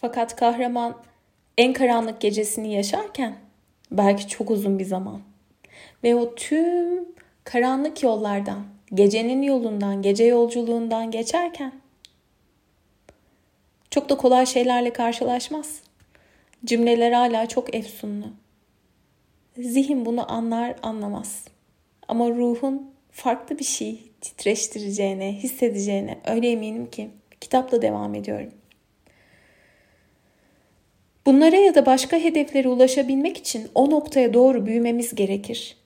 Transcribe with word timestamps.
Fakat 0.00 0.36
kahraman 0.36 0.96
en 1.58 1.72
karanlık 1.72 2.20
gecesini 2.20 2.74
yaşarken 2.74 3.36
belki 3.90 4.28
çok 4.28 4.50
uzun 4.50 4.78
bir 4.78 4.84
zaman 4.84 5.20
ve 6.04 6.14
o 6.14 6.34
tüm 6.34 7.04
karanlık 7.44 8.02
yollardan, 8.02 8.64
gecenin 8.94 9.42
yolundan, 9.42 10.02
gece 10.02 10.24
yolculuğundan 10.24 11.10
geçerken 11.10 11.72
çok 13.90 14.08
da 14.08 14.16
kolay 14.16 14.46
şeylerle 14.46 14.92
karşılaşmaz. 14.92 15.82
Cümleler 16.64 17.12
hala 17.12 17.48
çok 17.48 17.74
efsunlu. 17.74 18.26
Zihin 19.58 20.06
bunu 20.06 20.32
anlar 20.32 20.76
anlamaz. 20.82 21.44
Ama 22.08 22.28
ruhun 22.28 22.90
farklı 23.10 23.58
bir 23.58 23.64
şey 23.64 24.12
titreştireceğine, 24.20 25.32
hissedeceğine 25.32 26.18
öyle 26.26 26.50
eminim 26.50 26.90
ki 26.90 27.10
kitapla 27.40 27.82
devam 27.82 28.14
ediyorum. 28.14 28.59
Bunlara 31.30 31.56
ya 31.56 31.74
da 31.74 31.86
başka 31.86 32.16
hedeflere 32.16 32.68
ulaşabilmek 32.68 33.36
için 33.36 33.68
o 33.74 33.90
noktaya 33.90 34.34
doğru 34.34 34.66
büyümemiz 34.66 35.14
gerekir. 35.14 35.76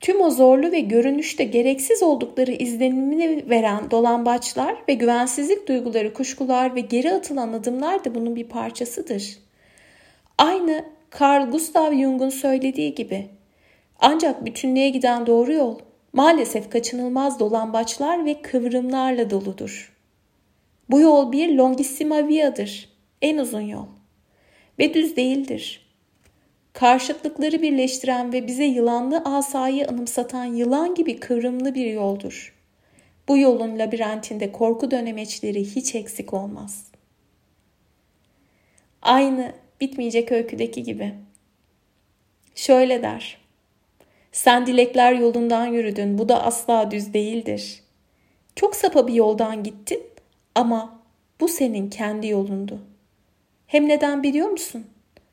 Tüm 0.00 0.20
o 0.20 0.30
zorlu 0.30 0.72
ve 0.72 0.80
görünüşte 0.80 1.44
gereksiz 1.44 2.02
oldukları 2.02 2.52
izlenimini 2.52 3.50
veren 3.50 3.90
dolambaçlar 3.90 4.76
ve 4.88 4.94
güvensizlik 4.94 5.68
duyguları, 5.68 6.14
kuşkular 6.14 6.74
ve 6.74 6.80
geri 6.80 7.12
atılan 7.12 7.52
adımlar 7.52 8.04
da 8.04 8.14
bunun 8.14 8.36
bir 8.36 8.44
parçasıdır. 8.44 9.38
Aynı 10.38 10.84
Carl 11.20 11.50
Gustav 11.50 11.92
Jung'un 11.92 12.30
söylediği 12.30 12.94
gibi. 12.94 13.26
Ancak 13.98 14.46
bütünlüğe 14.46 14.88
giden 14.88 15.26
doğru 15.26 15.52
yol 15.52 15.78
maalesef 16.12 16.70
kaçınılmaz 16.70 17.40
dolambaçlar 17.40 18.24
ve 18.24 18.42
kıvrımlarla 18.42 19.30
doludur. 19.30 19.96
Bu 20.90 21.00
yol 21.00 21.32
bir 21.32 21.54
longissima 21.54 22.28
via'dır, 22.28 22.88
en 23.22 23.38
uzun 23.38 23.60
yol. 23.60 23.99
Ve 24.80 24.94
düz 24.94 25.16
değildir. 25.16 25.86
Karşıtlıkları 26.72 27.62
birleştiren 27.62 28.32
ve 28.32 28.46
bize 28.46 28.64
yılanlı 28.64 29.22
asayı 29.24 29.88
anımsatan 29.88 30.44
yılan 30.44 30.94
gibi 30.94 31.20
kıvrımlı 31.20 31.74
bir 31.74 31.86
yoldur. 31.86 32.56
Bu 33.28 33.38
yolun 33.38 33.78
labirentinde 33.78 34.52
korku 34.52 34.90
dönemeçleri 34.90 35.64
hiç 35.76 35.94
eksik 35.94 36.34
olmaz. 36.34 36.86
Aynı 39.02 39.52
bitmeyecek 39.80 40.32
öyküdeki 40.32 40.82
gibi. 40.82 41.14
Şöyle 42.54 43.02
der. 43.02 43.38
Sen 44.32 44.66
dilekler 44.66 45.12
yolundan 45.12 45.66
yürüdün. 45.66 46.18
Bu 46.18 46.28
da 46.28 46.44
asla 46.44 46.90
düz 46.90 47.14
değildir. 47.14 47.82
Çok 48.56 48.76
sapa 48.76 49.06
bir 49.06 49.14
yoldan 49.14 49.62
gittin 49.62 50.02
ama 50.54 51.02
bu 51.40 51.48
senin 51.48 51.90
kendi 51.90 52.26
yolundu. 52.26 52.80
Hem 53.70 53.88
neden 53.88 54.22
biliyor 54.22 54.48
musun? 54.48 54.86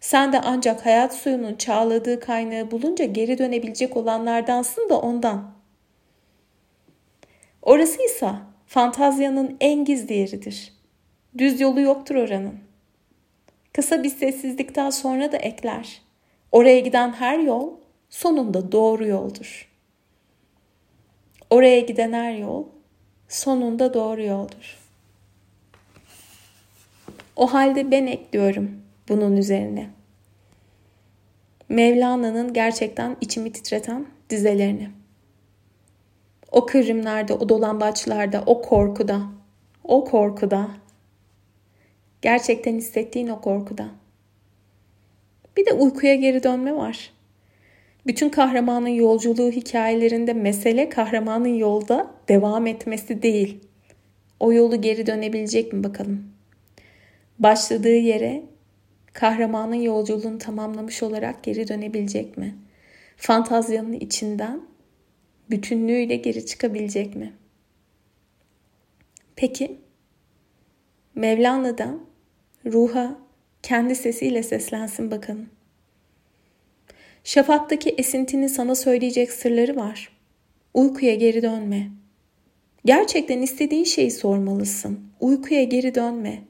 Sen 0.00 0.32
de 0.32 0.40
ancak 0.40 0.86
hayat 0.86 1.14
suyunun 1.14 1.54
çağladığı 1.54 2.20
kaynağı 2.20 2.70
bulunca 2.70 3.04
geri 3.04 3.38
dönebilecek 3.38 3.96
olanlardansın 3.96 4.88
da 4.88 5.00
ondan. 5.00 5.52
Orası 7.62 8.02
ise 8.02 8.30
fantazyanın 8.66 9.56
en 9.60 9.84
gizli 9.84 10.14
yeridir. 10.14 10.72
Düz 11.38 11.60
yolu 11.60 11.80
yoktur 11.80 12.14
oranın. 12.14 12.58
Kısa 13.72 14.02
bir 14.02 14.10
sessizlikten 14.10 14.90
sonra 14.90 15.32
da 15.32 15.36
ekler. 15.36 16.02
Oraya 16.52 16.80
giden 16.80 17.12
her 17.12 17.38
yol 17.38 17.70
sonunda 18.10 18.72
doğru 18.72 19.06
yoldur. 19.06 19.70
Oraya 21.50 21.80
giden 21.80 22.12
her 22.12 22.34
yol 22.34 22.64
sonunda 23.28 23.94
doğru 23.94 24.22
yoldur. 24.22 24.79
O 27.40 27.46
halde 27.46 27.90
ben 27.90 28.06
ekliyorum 28.06 28.70
bunun 29.08 29.36
üzerine. 29.36 29.90
Mevlana'nın 31.68 32.52
gerçekten 32.52 33.16
içimi 33.20 33.52
titreten 33.52 34.06
dizelerini. 34.30 34.90
O 36.52 36.66
kırımlarda, 36.66 37.34
o 37.34 37.48
dolambaçlarda, 37.48 38.42
o 38.46 38.62
korkuda, 38.62 39.22
o 39.84 40.04
korkuda, 40.04 40.70
gerçekten 42.22 42.74
hissettiğin 42.74 43.28
o 43.28 43.40
korkuda. 43.40 43.88
Bir 45.56 45.66
de 45.66 45.72
uykuya 45.72 46.14
geri 46.14 46.42
dönme 46.42 46.76
var. 46.76 47.12
Bütün 48.06 48.28
kahramanın 48.28 48.88
yolculuğu 48.88 49.50
hikayelerinde 49.50 50.32
mesele 50.32 50.88
kahramanın 50.88 51.54
yolda 51.54 52.10
devam 52.28 52.66
etmesi 52.66 53.22
değil. 53.22 53.60
O 54.40 54.52
yolu 54.52 54.80
geri 54.80 55.06
dönebilecek 55.06 55.72
mi 55.72 55.84
bakalım? 55.84 56.39
Başladığı 57.40 57.96
yere 57.96 58.42
kahramanın 59.12 59.74
yolculuğunu 59.74 60.38
tamamlamış 60.38 61.02
olarak 61.02 61.44
geri 61.44 61.68
dönebilecek 61.68 62.38
mi? 62.38 62.58
Fantazyanın 63.16 63.92
içinden 63.92 64.60
bütünlüğüyle 65.50 66.16
geri 66.16 66.46
çıkabilecek 66.46 67.16
mi? 67.16 67.32
Peki 69.36 69.78
Mevlana'dan 71.14 72.00
ruha 72.66 73.18
kendi 73.62 73.94
sesiyle 73.94 74.42
seslensin 74.42 75.10
bakalım. 75.10 75.48
Şafaktaki 77.24 77.90
esintinin 77.90 78.46
sana 78.46 78.74
söyleyecek 78.74 79.32
sırları 79.32 79.76
var. 79.76 80.16
Uykuya 80.74 81.14
geri 81.14 81.42
dönme. 81.42 81.90
Gerçekten 82.84 83.42
istediğin 83.42 83.84
şeyi 83.84 84.10
sormalısın. 84.10 85.00
Uykuya 85.20 85.64
geri 85.64 85.94
dönme. 85.94 86.42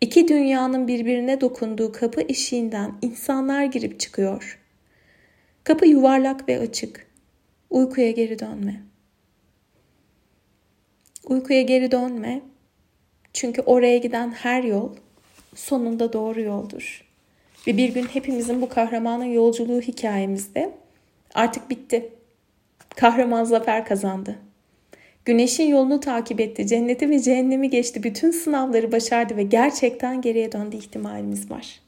İki 0.00 0.28
dünyanın 0.28 0.88
birbirine 0.88 1.40
dokunduğu 1.40 1.92
kapı 1.92 2.20
eşiğinden 2.20 2.92
insanlar 3.02 3.64
girip 3.64 4.00
çıkıyor. 4.00 4.58
Kapı 5.64 5.86
yuvarlak 5.86 6.48
ve 6.48 6.58
açık. 6.60 7.06
Uykuya 7.70 8.10
geri 8.10 8.38
dönme. 8.38 8.82
Uykuya 11.24 11.62
geri 11.62 11.90
dönme. 11.90 12.40
Çünkü 13.32 13.60
oraya 13.60 13.98
giden 13.98 14.30
her 14.30 14.62
yol 14.62 14.94
sonunda 15.54 16.12
doğru 16.12 16.40
yoldur. 16.40 17.04
Ve 17.66 17.76
bir 17.76 17.94
gün 17.94 18.04
hepimizin 18.04 18.62
bu 18.62 18.68
kahramanın 18.68 19.24
yolculuğu 19.24 19.80
hikayemizde 19.80 20.74
artık 21.34 21.70
bitti. 21.70 22.12
Kahraman 22.96 23.44
zafer 23.44 23.84
kazandı. 23.84 24.38
Güneşin 25.28 25.68
yolunu 25.68 26.00
takip 26.00 26.40
etti, 26.40 26.66
cenneti 26.66 27.10
ve 27.10 27.18
cehennemi 27.20 27.70
geçti, 27.70 28.02
bütün 28.02 28.30
sınavları 28.30 28.92
başardı 28.92 29.36
ve 29.36 29.42
gerçekten 29.42 30.20
geriye 30.20 30.52
döndü 30.52 30.76
ihtimalimiz 30.76 31.50
var. 31.50 31.80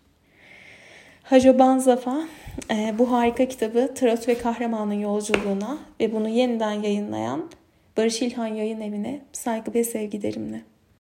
Hajoban 1.22 1.78
Zafa 1.78 2.22
e, 2.70 2.94
bu 2.98 3.12
harika 3.12 3.48
kitabı 3.48 3.94
Tarot 3.94 4.28
ve 4.28 4.38
Kahramanın 4.38 4.94
yolculuğuna 4.94 5.78
ve 6.00 6.12
bunu 6.12 6.28
yeniden 6.28 6.72
yayınlayan 6.72 7.50
Barış 7.96 8.22
İlhan 8.22 8.46
Yayın 8.46 8.80
Evi'ne 8.80 9.20
saygı 9.32 9.74
ve 9.74 9.84
sevgilerimle. 9.84 10.60